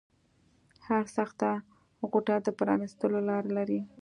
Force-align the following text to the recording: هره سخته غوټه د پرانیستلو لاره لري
هره 0.85 1.09
سخته 1.17 1.49
غوټه 2.11 2.35
د 2.45 2.47
پرانیستلو 2.59 3.17
لاره 3.29 3.49
لري 3.57 3.79